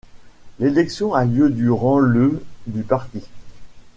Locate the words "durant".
1.51-1.99